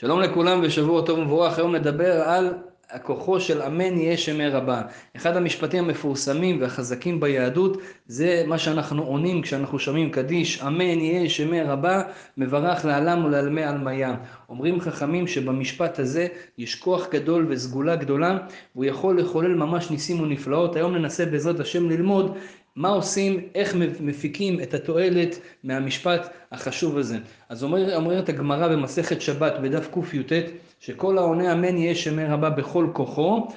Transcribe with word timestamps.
שלום 0.00 0.20
לכולם 0.20 0.60
ושבוע 0.62 1.02
טוב 1.06 1.18
ומבורך, 1.18 1.58
היום 1.58 1.74
נדבר 1.74 2.22
על 2.22 2.54
הכוחו 2.90 3.40
של 3.40 3.62
אמן 3.62 3.98
יהיה 3.98 4.16
שמי 4.16 4.48
רבה. 4.48 4.82
אחד 5.16 5.36
המשפטים 5.36 5.84
המפורסמים 5.84 6.60
והחזקים 6.60 7.20
ביהדות 7.20 7.76
זה 8.06 8.44
מה 8.46 8.58
שאנחנו 8.58 9.02
עונים 9.02 9.42
כשאנחנו 9.42 9.78
שומעים 9.78 10.10
קדיש, 10.10 10.62
אמן 10.62 11.00
יהיה 11.00 11.28
שמי 11.30 11.62
רבה, 11.62 12.02
מברך 12.36 12.84
לעלם 12.84 13.24
ולעלמי 13.24 13.62
עלמיה. 13.62 14.16
אומרים 14.48 14.80
חכמים 14.80 15.26
שבמשפט 15.26 15.98
הזה 15.98 16.26
יש 16.58 16.74
כוח 16.74 17.08
גדול 17.10 17.46
וסגולה 17.48 17.96
גדולה 17.96 18.38
והוא 18.74 18.84
יכול 18.84 19.20
לחולל 19.20 19.54
ממש 19.54 19.90
ניסים 19.90 20.20
ונפלאות. 20.20 20.76
היום 20.76 20.94
ננסה 20.96 21.26
בעזרת 21.26 21.60
השם 21.60 21.90
ללמוד 21.90 22.36
מה 22.76 22.88
עושים, 22.88 23.40
איך 23.54 23.76
מפיקים 24.00 24.60
את 24.60 24.74
התועלת 24.74 25.40
מהמשפט 25.64 26.28
החשוב 26.52 26.98
הזה. 26.98 27.18
אז 27.48 27.64
אומר, 27.64 27.96
אומרת 27.96 28.28
הגמרא 28.28 28.68
במסכת 28.68 29.20
שבת 29.20 29.52
בדף 29.62 29.88
קי"ט, 29.94 30.32
שכל 30.80 31.18
העונה 31.18 31.52
אמן 31.52 31.76
יהיה 31.76 31.94
שמי 31.94 32.24
רבה 32.24 32.50
בכל 32.50 32.86
כוחו, 32.92 33.48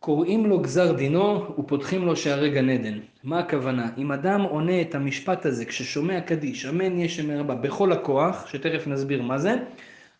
קוראים 0.00 0.46
לו 0.46 0.60
גזר 0.60 0.92
דינו 0.92 1.54
ופותחים 1.58 2.06
לו 2.06 2.16
שערי 2.16 2.50
גן 2.50 2.70
עדן. 2.70 2.98
מה 3.24 3.38
הכוונה? 3.38 3.88
אם 3.98 4.12
אדם 4.12 4.42
עונה 4.42 4.80
את 4.80 4.94
המשפט 4.94 5.46
הזה 5.46 5.64
כששומע 5.64 6.20
קדיש, 6.20 6.66
אמן 6.66 6.98
יהיה 6.98 7.08
שמי 7.08 7.36
רבה 7.36 7.54
בכל 7.54 7.92
הכוח, 7.92 8.46
שתכף 8.46 8.86
נסביר 8.86 9.22
מה 9.22 9.38
זה, 9.38 9.54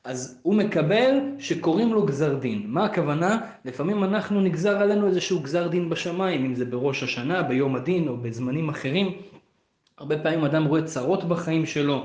אז 0.04 0.40
הוא 0.42 0.54
מקבל 0.54 1.18
שקוראים 1.38 1.92
לו 1.92 2.06
גזר 2.06 2.34
דין. 2.34 2.62
מה 2.66 2.84
הכוונה? 2.84 3.40
לפעמים 3.64 4.04
אנחנו 4.04 4.40
נגזר 4.40 4.76
עלינו 4.76 5.06
איזשהו 5.06 5.40
גזר 5.40 5.68
דין 5.68 5.88
בשמיים, 5.88 6.44
אם 6.44 6.54
זה 6.54 6.64
בראש 6.64 7.02
השנה, 7.02 7.42
ביום 7.42 7.76
הדין 7.76 8.08
או 8.08 8.16
בזמנים 8.16 8.68
אחרים. 8.68 9.12
הרבה 9.98 10.18
פעמים 10.18 10.44
אדם 10.44 10.64
רואה 10.64 10.82
צרות 10.82 11.24
בחיים 11.24 11.66
שלו, 11.66 12.04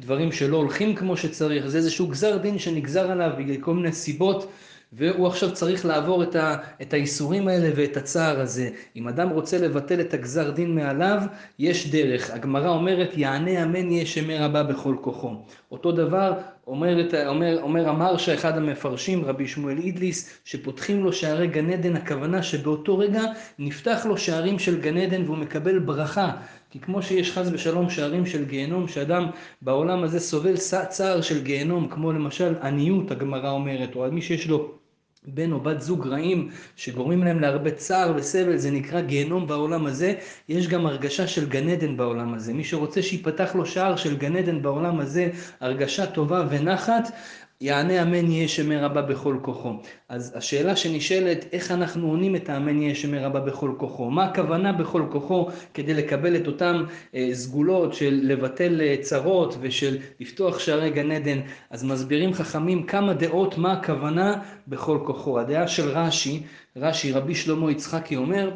דברים 0.00 0.32
שלא 0.32 0.56
הולכים 0.56 0.94
כמו 0.94 1.16
שצריך, 1.16 1.66
זה 1.66 1.78
איזשהו 1.78 2.06
גזר 2.08 2.36
דין 2.36 2.58
שנגזר 2.58 3.10
עליו 3.10 3.30
בגלל 3.38 3.56
כל 3.60 3.74
מיני 3.74 3.92
סיבות. 3.92 4.50
והוא 4.96 5.26
עכשיו 5.26 5.52
צריך 5.52 5.86
לעבור 5.86 6.22
את, 6.22 6.36
ה, 6.36 6.56
את 6.82 6.92
האיסורים 6.92 7.48
האלה 7.48 7.70
ואת 7.76 7.96
הצער 7.96 8.40
הזה. 8.40 8.70
אם 8.96 9.08
אדם 9.08 9.28
רוצה 9.28 9.58
לבטל 9.58 10.00
את 10.00 10.14
הגזר 10.14 10.50
דין 10.50 10.74
מעליו, 10.74 11.22
יש 11.58 11.90
דרך. 11.90 12.30
הגמרא 12.30 12.68
אומרת, 12.68 13.08
יענה 13.16 13.62
אמן 13.62 13.90
יהיה 13.90 14.06
שמי 14.06 14.38
רבה 14.38 14.62
בכל 14.62 14.96
כוחו. 15.00 15.34
אותו 15.72 15.92
דבר 15.92 16.32
אומר, 16.66 17.26
אומר, 17.26 17.58
אומר 17.62 17.88
המרשה, 17.88 18.34
אחד 18.34 18.56
המפרשים, 18.56 19.24
רבי 19.24 19.48
שמואל 19.48 19.78
אידליס, 19.78 20.40
שפותחים 20.44 21.04
לו 21.04 21.12
שערי 21.12 21.46
גן 21.46 21.70
עדן, 21.70 21.96
הכוונה 21.96 22.42
שבאותו 22.42 22.98
רגע 22.98 23.22
נפתח 23.58 24.06
לו 24.08 24.18
שערים 24.18 24.58
של 24.58 24.80
גן 24.80 24.96
עדן 24.96 25.22
והוא 25.24 25.36
מקבל 25.36 25.78
ברכה. 25.78 26.30
כי 26.70 26.80
כמו 26.80 27.02
שיש 27.02 27.32
חס 27.32 27.48
ושלום 27.52 27.90
שערים 27.90 28.26
של 28.26 28.44
גיהנום, 28.44 28.88
שאדם 28.88 29.26
בעולם 29.62 30.04
הזה 30.04 30.20
סובל 30.20 30.56
צער 30.88 31.20
של 31.20 31.42
גיהנום, 31.42 31.88
כמו 31.88 32.12
למשל 32.12 32.54
עניות, 32.62 33.10
הגמרא 33.10 33.50
אומרת, 33.50 33.96
או 33.96 34.12
מי 34.12 34.22
שיש 34.22 34.48
לו 34.48 34.83
בן 35.26 35.52
או 35.52 35.60
בת 35.60 35.80
זוג 35.80 36.06
רעים 36.06 36.50
שגורמים 36.76 37.24
להם 37.24 37.40
להרבה 37.40 37.70
צער 37.70 38.12
וסבל, 38.16 38.56
זה 38.56 38.70
נקרא 38.70 39.00
גיהנום 39.00 39.46
בעולם 39.46 39.86
הזה, 39.86 40.14
יש 40.48 40.68
גם 40.68 40.86
הרגשה 40.86 41.26
של 41.26 41.48
גן 41.48 41.68
עדן 41.68 41.96
בעולם 41.96 42.34
הזה. 42.34 42.52
מי 42.52 42.64
שרוצה 42.64 43.02
שיפתח 43.02 43.54
לו 43.54 43.66
שער 43.66 43.96
של 43.96 44.16
גן 44.16 44.36
עדן 44.36 44.62
בעולם 44.62 45.00
הזה, 45.00 45.30
הרגשה 45.60 46.06
טובה 46.06 46.46
ונחת, 46.50 47.10
יענה 47.60 48.02
אמן 48.02 48.30
יהיה 48.30 48.48
שמי 48.48 48.76
רבה 48.76 49.02
בכל 49.02 49.38
כוחו. 49.42 49.72
אז 50.08 50.32
השאלה 50.36 50.76
שנשאלת, 50.76 51.44
איך 51.52 51.70
אנחנו 51.70 52.08
עונים 52.08 52.36
את 52.36 52.48
האמן 52.48 52.82
יהיה 52.82 52.94
שמי 52.94 53.18
רבה 53.18 53.40
בכל 53.40 53.72
כוחו? 53.78 54.10
מה 54.10 54.24
הכוונה 54.24 54.72
בכל 54.72 55.06
כוחו 55.10 55.48
כדי 55.74 55.94
לקבל 55.94 56.36
את 56.36 56.46
אותן 56.46 56.82
אה, 57.14 57.28
סגולות 57.32 57.94
של 57.94 58.20
לבטל 58.22 58.80
אה, 58.80 58.96
צרות 59.00 59.56
ושל 59.60 59.98
לפתוח 60.20 60.58
שערי 60.58 60.90
גן 60.90 61.10
עדן? 61.10 61.40
אז 61.70 61.84
מסבירים 61.84 62.32
חכמים 62.32 62.86
כמה 62.86 63.14
דעות 63.14 63.58
מה 63.58 63.72
הכוונה 63.72 64.42
בכל 64.68 64.98
כוחו. 65.06 65.40
הדעה 65.40 65.68
של 65.68 65.88
רש"י, 65.88 66.42
רש"י 66.76 67.12
רבי 67.12 67.34
שלמה 67.34 67.70
יצחקי 67.70 68.16
אומר, 68.16 68.50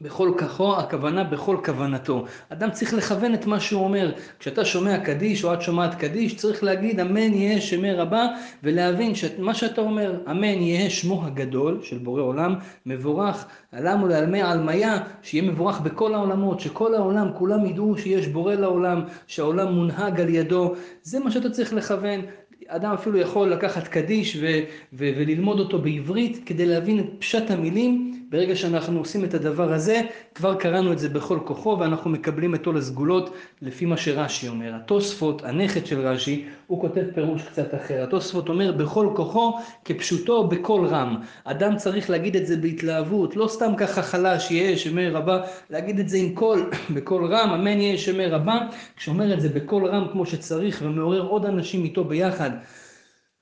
בכל 0.00 0.32
כחו, 0.38 0.76
הכוונה 0.76 1.24
בכל 1.24 1.56
כוונתו. 1.64 2.24
אדם 2.48 2.70
צריך 2.70 2.94
לכוון 2.94 3.34
את 3.34 3.46
מה 3.46 3.60
שהוא 3.60 3.84
אומר. 3.84 4.12
כשאתה 4.38 4.64
שומע 4.64 4.98
קדיש 4.98 5.44
או 5.44 5.54
את 5.54 5.62
שומעת 5.62 5.94
קדיש, 5.94 6.36
צריך 6.36 6.64
להגיד 6.64 7.00
אמן 7.00 7.34
יהיה 7.34 7.60
שמי 7.60 7.92
רבה, 7.92 8.26
ולהבין 8.62 9.14
שמה 9.14 9.54
שאתה 9.54 9.80
אומר, 9.80 10.20
אמן 10.30 10.44
יהיה 10.44 10.90
שמו 10.90 11.26
הגדול 11.26 11.78
של 11.82 11.98
בורא 11.98 12.22
עולם, 12.22 12.54
מבורך, 12.86 13.46
עלם 13.72 14.02
ולעלמי 14.02 14.42
עלמיה, 14.42 14.98
שיהיה 15.22 15.50
מבורך 15.50 15.80
בכל 15.80 16.14
העולמות, 16.14 16.60
שכל 16.60 16.94
העולם, 16.94 17.28
כולם 17.34 17.66
ידעו 17.66 17.98
שיש 17.98 18.26
בורא 18.26 18.54
לעולם, 18.54 19.02
שהעולם 19.26 19.72
מונהג 19.72 20.20
על 20.20 20.28
ידו. 20.28 20.74
זה 21.02 21.20
מה 21.20 21.30
שאתה 21.30 21.50
צריך 21.50 21.72
לכוון. 21.72 22.20
אדם 22.66 22.92
אפילו 22.92 23.18
יכול 23.18 23.52
לקחת 23.52 23.88
קדיש 23.88 24.36
ו- 24.36 24.60
ו- 24.92 25.10
וללמוד 25.16 25.60
אותו 25.60 25.78
בעברית 25.78 26.42
כדי 26.46 26.66
להבין 26.66 26.98
את 26.98 27.06
פשט 27.18 27.50
המילים. 27.50 28.13
ברגע 28.34 28.56
שאנחנו 28.56 28.98
עושים 28.98 29.24
את 29.24 29.34
הדבר 29.34 29.72
הזה, 29.72 30.00
כבר 30.34 30.54
קראנו 30.54 30.92
את 30.92 30.98
זה 30.98 31.08
בכל 31.08 31.38
כוחו 31.44 31.76
ואנחנו 31.80 32.10
מקבלים 32.10 32.54
את 32.54 32.66
עול 32.66 32.76
הסגולות 32.76 33.34
לפי 33.62 33.84
מה 33.84 33.96
שרש"י 33.96 34.48
אומר. 34.48 34.74
התוספות, 34.74 35.44
הנכד 35.44 35.86
של 35.86 36.06
רש"י, 36.06 36.44
הוא 36.66 36.80
כותב 36.80 37.02
פירוש 37.14 37.42
קצת 37.42 37.74
אחר. 37.74 38.02
התוספות 38.02 38.48
אומר 38.48 38.72
בכל 38.72 39.08
כוחו 39.16 39.58
כפשוטו 39.84 40.48
בקול 40.48 40.86
רם. 40.86 41.16
אדם 41.44 41.76
צריך 41.76 42.10
להגיד 42.10 42.36
את 42.36 42.46
זה 42.46 42.56
בהתלהבות, 42.56 43.36
לא 43.36 43.48
סתם 43.48 43.72
ככה 43.76 44.02
חלש, 44.02 44.50
יהא 44.50 44.76
שמיה 44.76 45.08
רבא, 45.08 45.40
להגיד 45.70 45.98
את 45.98 46.08
זה 46.08 46.16
עם 46.16 46.34
קול, 46.34 46.70
בקול 46.94 47.34
רם, 47.34 47.50
אמן 47.50 47.80
יהא 47.80 47.98
שמיה 47.98 48.26
רבא. 48.26 48.58
כשאומר 48.96 49.34
את 49.34 49.40
זה 49.40 49.48
בקול 49.48 49.86
רם 49.86 50.08
כמו 50.12 50.26
שצריך 50.26 50.82
ומעורר 50.84 51.22
עוד 51.22 51.46
אנשים 51.46 51.84
איתו 51.84 52.04
ביחד. 52.04 52.50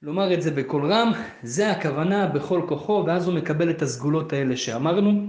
לומר 0.03 0.35
את 0.35 0.43
זה 0.43 0.51
בקול 0.51 0.93
רם, 0.93 1.13
זה 1.43 1.71
הכוונה 1.71 2.27
בכל 2.27 2.63
כוחו, 2.69 3.05
ואז 3.07 3.27
הוא 3.29 3.35
מקבל 3.35 3.71
את 3.71 3.83
הסגולות 3.83 4.33
האלה 4.33 4.57
שאמרנו. 4.57 5.29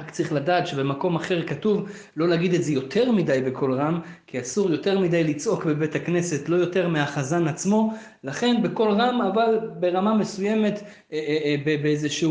רק 0.00 0.10
צריך 0.10 0.32
לדעת 0.32 0.66
שבמקום 0.66 1.16
אחר 1.16 1.46
כתוב 1.46 1.88
לא 2.16 2.28
להגיד 2.28 2.54
את 2.54 2.64
זה 2.64 2.72
יותר 2.72 3.12
מדי 3.12 3.42
בקול 3.46 3.74
רם, 3.74 4.00
כי 4.26 4.40
אסור 4.40 4.70
יותר 4.70 4.98
מדי 4.98 5.24
לצעוק 5.24 5.64
בבית 5.64 5.94
הכנסת, 5.94 6.48
לא 6.48 6.56
יותר 6.56 6.88
מהחזן 6.88 7.48
עצמו, 7.48 7.92
לכן 8.24 8.62
בקול 8.62 8.90
רם, 8.90 9.20
אבל 9.22 9.70
ברמה 9.80 10.14
מסוימת, 10.14 10.82
אה, 11.12 11.18
אה, 11.18 11.54
אה, 11.66 11.76
באיזושהי 11.82 12.28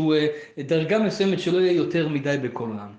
דרגה 0.58 0.98
מסוימת 0.98 1.40
שלא 1.40 1.58
יהיה 1.60 1.72
יותר 1.72 2.08
מדי 2.08 2.36
בקול 2.42 2.70
רם. 2.70 2.92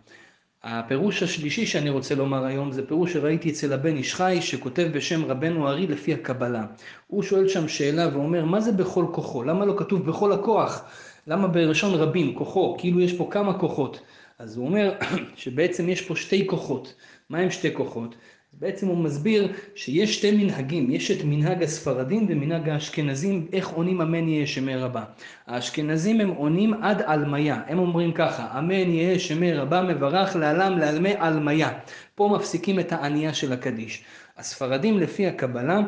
הפירוש 0.67 1.23
השלישי 1.23 1.65
שאני 1.65 1.89
רוצה 1.89 2.15
לומר 2.15 2.45
היום 2.45 2.71
זה 2.71 2.87
פירוש 2.87 3.13
שראיתי 3.13 3.49
אצל 3.49 3.73
הבן 3.73 3.97
איש 3.97 4.15
חי 4.15 4.37
שכותב 4.41 4.89
בשם 4.93 5.25
רבנו 5.25 5.69
ארי 5.69 5.87
לפי 5.87 6.13
הקבלה. 6.13 6.65
הוא 7.07 7.23
שואל 7.23 7.47
שם 7.47 7.67
שאלה 7.67 8.09
ואומר 8.13 8.45
מה 8.45 8.61
זה 8.61 8.71
בכל 8.71 9.05
כוחו? 9.11 9.43
למה 9.43 9.65
לא 9.65 9.73
כתוב 9.77 10.05
בכל 10.05 10.31
הכוח? 10.31 10.85
למה 11.27 11.47
בלשון 11.47 11.93
רבים 11.93 12.35
כוחו? 12.35 12.77
כאילו 12.79 13.01
יש 13.01 13.13
פה 13.13 13.27
כמה 13.31 13.59
כוחות. 13.59 13.99
אז 14.39 14.57
הוא 14.57 14.67
אומר 14.67 14.93
שבעצם 15.35 15.89
יש 15.89 16.01
פה 16.01 16.15
שתי 16.15 16.47
כוחות. 16.47 16.93
מה 17.29 17.37
הם 17.37 17.51
שתי 17.51 17.73
כוחות? 17.73 18.15
בעצם 18.59 18.87
הוא 18.87 18.97
מסביר 18.97 19.53
שיש 19.75 20.15
שתי 20.15 20.31
מנהגים, 20.31 20.91
יש 20.91 21.11
את 21.11 21.17
מנהג 21.25 21.63
הספרדים 21.63 22.25
ומנהג 22.29 22.69
האשכנזים, 22.69 23.47
איך 23.53 23.69
עונים 23.69 24.01
אמן 24.01 24.27
יהיה 24.29 24.47
שמי 24.47 24.75
רבה. 24.75 25.03
האשכנזים 25.47 26.21
הם 26.21 26.29
עונים 26.29 26.73
עד 26.73 27.01
עלמיה, 27.01 27.61
הם 27.67 27.79
אומרים 27.79 28.11
ככה, 28.13 28.59
אמן 28.59 28.89
יהיה 28.89 29.19
שמי 29.19 29.53
רבה 29.53 29.81
מברך 29.81 30.35
לעלם 30.35 30.77
לעלמי 30.77 31.13
עלמיה. 31.17 31.69
פה 32.15 32.35
מפסיקים 32.35 32.79
את 32.79 32.91
הענייה 32.91 33.33
של 33.33 33.53
הקדיש. 33.53 34.03
הספרדים 34.37 34.99
לפי 34.99 35.27
הקבלה, 35.27 35.79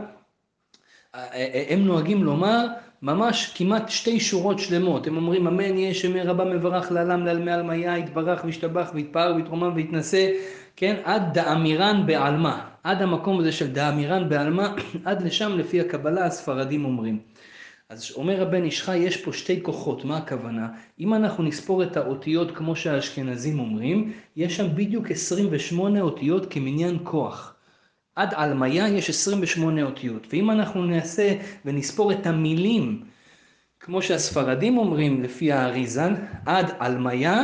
הם 1.69 1.85
נוהגים 1.85 2.23
לומר 2.23 2.67
ממש 3.01 3.53
כמעט 3.55 3.89
שתי 3.89 4.19
שורות 4.19 4.59
שלמות, 4.59 5.07
הם 5.07 5.17
אומרים 5.17 5.47
אמן 5.47 5.77
יהיה 5.77 5.93
שמי 5.93 6.21
רבה 6.21 6.45
מברך 6.45 6.91
לעלם 6.91 7.25
לעלמי 7.25 7.51
עלמיה, 7.51 7.97
יתברך 7.97 8.43
וישתבח 8.45 8.91
ויתפאר 8.93 9.33
ויתרומם 9.35 9.71
ויתנשא 9.75 10.27
כן, 10.75 10.95
עד 11.03 11.33
דאמירן 11.33 12.03
בעלמא, 12.05 12.55
עד 12.83 13.01
המקום 13.01 13.39
הזה 13.39 13.51
של 13.51 13.67
דאמירן 13.67 14.29
בעלמא, 14.29 14.67
עד 15.05 15.21
לשם 15.21 15.57
לפי 15.57 15.81
הקבלה 15.81 16.25
הספרדים 16.25 16.85
אומרים. 16.85 17.19
אז 17.89 18.11
אומר 18.15 18.41
הבן 18.41 18.63
איש 18.63 18.81
חי, 18.81 18.97
יש 18.97 19.17
פה 19.17 19.33
שתי 19.33 19.63
כוחות, 19.63 20.05
מה 20.05 20.17
הכוונה? 20.17 20.67
אם 20.99 21.13
אנחנו 21.13 21.43
נספור 21.43 21.83
את 21.83 21.97
האותיות 21.97 22.51
כמו 22.51 22.75
שהאשכנזים 22.75 23.59
אומרים, 23.59 24.13
יש 24.35 24.57
שם 24.57 24.75
בדיוק 24.75 25.11
28 25.11 26.01
אותיות 26.01 26.53
כמניין 26.53 26.97
כוח. 27.03 27.56
עד 28.17 28.33
עלמיה 28.33 28.87
יש 28.87 29.09
28 29.09 29.83
אותיות, 29.83 30.27
ואם 30.29 30.51
אנחנו 30.51 30.85
נעשה 30.85 31.35
ונספור 31.65 32.11
את 32.11 32.27
המילים, 32.27 33.03
כמו 33.79 34.01
שהספרדים 34.01 34.77
אומרים 34.77 35.23
לפי 35.23 35.51
האריזן, 35.51 36.15
עד 36.45 36.71
עלמיה, 36.79 37.41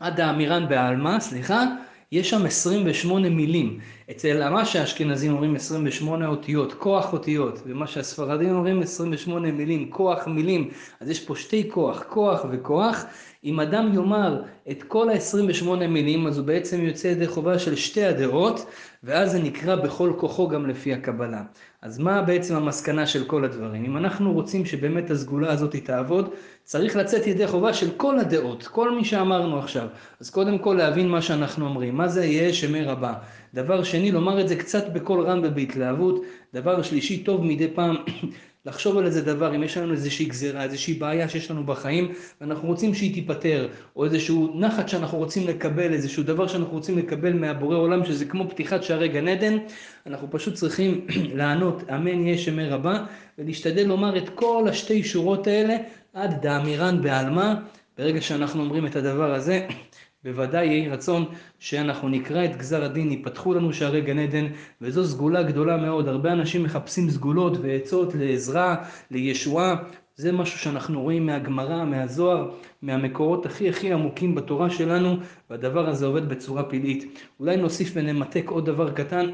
עד 0.00 0.20
האמירן 0.20 0.68
בעלמא, 0.68 1.20
סליחה, 1.20 1.64
יש 2.12 2.30
שם 2.30 2.46
28 2.46 3.28
מילים. 3.28 3.78
אצל 4.10 4.50
מה 4.50 4.64
שהאשכנזים 4.64 5.32
אומרים 5.32 5.56
28 5.56 6.28
אותיות, 6.28 6.72
כוח 6.72 7.12
אותיות, 7.12 7.62
ומה 7.66 7.86
שהספרדים 7.86 8.50
אומרים 8.50 8.82
28 8.82 9.52
מילים, 9.52 9.90
כוח 9.90 10.26
מילים. 10.26 10.70
אז 11.00 11.10
יש 11.10 11.24
פה 11.24 11.36
שתי 11.36 11.70
כוח, 11.70 12.02
כוח 12.08 12.44
וכוח. 12.50 13.04
אם 13.44 13.60
אדם 13.60 13.94
יאמר 13.94 14.42
את 14.70 14.82
כל 14.82 15.10
ה-28 15.10 15.86
מילים, 15.86 16.26
אז 16.26 16.38
הוא 16.38 16.46
בעצם 16.46 16.80
יוצא 16.80 17.06
ידי 17.06 17.26
חובה 17.26 17.58
של 17.58 17.76
שתי 17.76 18.04
הדעות, 18.04 18.66
ואז 19.04 19.30
זה 19.32 19.42
נקרא 19.42 19.76
בכל 19.76 20.12
כוחו 20.16 20.48
גם 20.48 20.66
לפי 20.66 20.94
הקבלה. 20.94 21.42
אז 21.82 21.98
מה 21.98 22.22
בעצם 22.22 22.56
המסקנה 22.56 23.06
של 23.06 23.24
כל 23.24 23.44
הדברים? 23.44 23.84
אם 23.84 23.96
אנחנו 23.96 24.32
רוצים 24.32 24.64
שבאמת 24.64 25.10
הסגולה 25.10 25.52
הזאת 25.52 25.76
תעבוד, 25.76 26.30
צריך 26.64 26.96
לצאת 26.96 27.26
ידי 27.26 27.46
חובה 27.46 27.72
של 27.72 27.90
כל 27.96 28.18
הדעות, 28.18 28.66
כל 28.66 28.96
מי 28.96 29.04
שאמרנו 29.04 29.58
עכשיו. 29.58 29.88
אז 30.20 30.30
קודם 30.30 30.58
כל 30.58 30.74
להבין 30.78 31.08
מה 31.08 31.22
שאנחנו 31.22 31.66
אומרים, 31.66 31.96
מה 31.96 32.08
זה 32.08 32.24
יהיה 32.24 32.52
שמי 32.52 32.82
רבה. 32.82 33.14
דבר 33.54 33.84
שני, 33.84 34.12
לומר 34.12 34.40
את 34.40 34.48
זה 34.48 34.56
קצת 34.56 34.92
בקול 34.92 35.20
רם 35.20 35.40
ובהתלהבות. 35.44 36.22
דבר 36.54 36.82
שלישי, 36.82 37.22
טוב 37.22 37.44
מדי 37.44 37.68
פעם 37.74 37.96
לחשוב 38.66 38.98
על 38.98 39.06
איזה 39.06 39.22
דבר, 39.22 39.56
אם 39.56 39.62
יש 39.62 39.76
לנו 39.76 39.92
איזושהי 39.92 40.26
גזירה, 40.26 40.62
איזושהי 40.62 40.94
בעיה 40.94 41.28
שיש 41.28 41.50
לנו 41.50 41.64
בחיים, 41.64 42.12
ואנחנו 42.40 42.68
רוצים 42.68 42.94
שהיא 42.94 43.14
תיפתר, 43.14 43.68
או 43.96 44.04
איזשהו 44.04 44.60
נחת 44.60 44.88
שאנחנו 44.88 45.18
רוצים 45.18 45.48
לקבל, 45.48 45.92
איזשהו 45.92 46.22
דבר 46.22 46.46
שאנחנו 46.46 46.72
רוצים 46.72 46.98
לקבל 46.98 47.32
מהבורא 47.32 47.76
עולם, 47.76 48.04
שזה 48.04 48.24
כמו 48.24 48.50
פתיחת 48.50 48.82
שערי 48.82 49.08
גן 49.08 49.28
עדן, 49.28 49.56
אנחנו 50.06 50.28
פשוט 50.30 50.54
צריכים 50.54 51.06
לענות, 51.38 51.90
אמן 51.90 52.26
יהיה 52.26 52.38
שמי 52.38 52.68
רבה, 52.68 53.04
ולהשתדל 53.38 53.86
לומר 53.86 54.18
את 54.18 54.28
כל 54.28 54.66
השתי 54.68 55.04
שורות 55.04 55.46
האלה 55.46 55.76
עד 56.14 56.42
דאמירן 56.42 57.02
בעלמא. 57.02 57.54
ברגע 57.98 58.20
שאנחנו 58.20 58.62
אומרים 58.62 58.86
את 58.86 58.96
הדבר 58.96 59.34
הזה, 59.34 59.66
בוודאי 60.24 60.66
יהי 60.66 60.88
רצון 60.88 61.24
שאנחנו 61.58 62.08
נקרא 62.08 62.44
את 62.44 62.56
גזר 62.56 62.84
הדין, 62.84 63.10
ייפתחו 63.10 63.54
לנו 63.54 63.72
שערי 63.72 64.00
גן 64.00 64.18
עדן, 64.18 64.46
וזו 64.80 65.04
סגולה 65.04 65.42
גדולה 65.42 65.76
מאוד. 65.76 66.08
הרבה 66.08 66.32
אנשים 66.32 66.62
מחפשים 66.62 67.10
סגולות 67.10 67.56
ועצות 67.62 68.14
לעזרה, 68.14 68.76
לישועה. 69.10 69.76
זה 70.16 70.32
משהו 70.32 70.58
שאנחנו 70.58 71.02
רואים 71.02 71.26
מהגמרא, 71.26 71.84
מהזוהר, 71.84 72.50
מהמקורות 72.82 73.46
הכי 73.46 73.68
הכי 73.68 73.92
עמוקים 73.92 74.34
בתורה 74.34 74.70
שלנו, 74.70 75.16
והדבר 75.50 75.88
הזה 75.88 76.06
עובד 76.06 76.28
בצורה 76.28 76.62
פלאית. 76.62 77.18
אולי 77.40 77.56
נוסיף 77.56 77.90
ונמתק 77.94 78.44
עוד 78.48 78.66
דבר 78.66 78.90
קטן, 78.90 79.26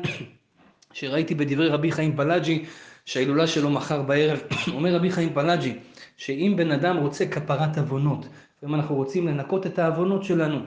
שראיתי 0.93 1.35
בדברי 1.35 1.69
רבי 1.69 1.93
חיים 1.93 2.17
פלאג'י, 2.17 2.65
שההילולה 3.05 3.47
שלו 3.47 3.71
מחר 3.71 4.03
בערב. 4.03 4.39
אומר 4.77 4.95
רבי 4.95 5.11
חיים 5.11 5.35
פלאג'י, 5.35 5.75
שאם 6.17 6.55
בן 6.57 6.71
אדם 6.71 6.97
רוצה 6.97 7.27
כפרת 7.27 7.79
עוונות, 7.79 8.29
אם 8.65 8.75
אנחנו 8.75 8.95
רוצים 8.95 9.29
לנקות 9.29 9.67
את 9.67 9.79
העוונות 9.79 10.25
שלנו. 10.25 10.61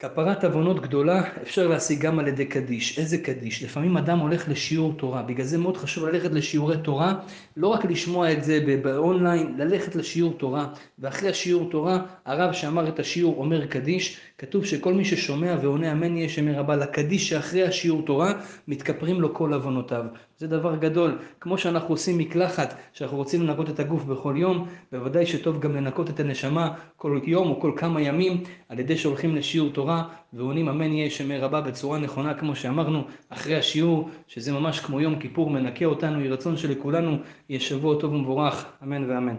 כפרת 0.00 0.44
עוונות 0.44 0.80
גדולה 0.80 1.22
אפשר 1.42 1.68
להשיג 1.68 2.00
גם 2.00 2.18
על 2.18 2.28
ידי 2.28 2.44
קדיש. 2.44 2.98
איזה 2.98 3.18
קדיש? 3.18 3.62
לפעמים 3.62 3.96
אדם 3.96 4.18
הולך 4.18 4.48
לשיעור 4.48 4.92
תורה, 4.92 5.22
בגלל 5.22 5.46
זה 5.46 5.58
מאוד 5.58 5.76
חשוב 5.76 6.04
ללכת 6.08 6.30
לשיעורי 6.30 6.76
תורה, 6.82 7.14
לא 7.56 7.68
רק 7.68 7.84
לשמוע 7.84 8.32
את 8.32 8.44
זה 8.44 8.60
באונליין, 8.82 9.54
ללכת 9.58 9.96
לשיעור 9.96 10.34
תורה, 10.38 10.68
ואחרי 10.98 11.28
השיעור 11.28 11.70
תורה, 11.70 12.02
הרב 12.24 12.52
שאמר 12.52 12.88
את 12.88 12.98
השיעור 12.98 13.36
אומר 13.36 13.66
קדיש, 13.66 14.20
כתוב 14.38 14.64
שכל 14.64 14.94
מי 14.94 15.04
ששומע 15.04 15.56
ועונה 15.62 15.92
אמן 15.92 16.16
יהא 16.16 16.28
שמיה 16.28 16.52
רבא 16.52 16.76
לקדיש 16.76 17.28
שאחרי 17.28 17.62
השיעור 17.62 18.02
תורה, 18.02 18.32
מתכפרים 18.68 19.20
לו 19.20 19.34
כל 19.34 19.52
עוונותיו. 19.54 20.04
זה 20.38 20.46
דבר 20.46 20.76
גדול. 20.76 21.18
כמו 21.40 21.58
שאנחנו 21.58 21.94
עושים 21.94 22.18
מקלחת, 22.18 22.74
שאנחנו 22.92 23.16
רוצים 23.16 23.42
לנקות 23.42 23.70
את 23.70 23.80
הגוף 23.80 24.04
בכל 24.04 24.34
יום, 24.36 24.68
בוודאי 24.92 25.26
שטוב 25.26 25.60
גם 25.60 25.76
לנקות 25.76 26.10
את 26.10 26.20
הנשמה 26.20 26.74
כל 26.96 27.20
יום 27.24 27.50
או 27.50 27.60
כל 27.60 27.72
כמה 27.76 28.02
ימים, 28.02 28.44
על 28.68 28.78
ידי 28.78 28.96
שהולכים 28.96 29.36
לשיעור 29.36 29.70
תורה 29.88 30.02
ועונים 30.32 30.68
אמן 30.68 30.92
יהיה 30.92 31.10
שמי 31.10 31.38
רבה 31.38 31.60
בצורה 31.60 31.98
נכונה, 31.98 32.34
כמו 32.34 32.56
שאמרנו, 32.56 33.04
אחרי 33.28 33.56
השיעור, 33.56 34.08
שזה 34.26 34.52
ממש 34.52 34.80
כמו 34.80 35.00
יום 35.00 35.18
כיפור 35.18 35.50
מנקה 35.50 35.84
אותנו, 35.84 36.20
יהי 36.20 36.28
רצון 36.28 36.56
שלכולנו 36.56 37.16
יהיה 37.48 37.60
שבוע 37.60 38.00
טוב 38.00 38.12
ומבורך, 38.12 38.66
אמן 38.82 39.10
ואמן. 39.10 39.26